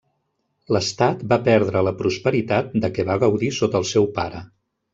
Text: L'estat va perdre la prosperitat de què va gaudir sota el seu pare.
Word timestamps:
L'estat 0.75 1.19
va 1.33 1.37
perdre 1.49 1.85
la 1.89 1.93
prosperitat 2.01 2.73
de 2.87 2.93
què 2.97 3.07
va 3.13 3.21
gaudir 3.27 3.53
sota 3.61 3.83
el 3.85 3.89
seu 3.95 4.13
pare. 4.21 4.47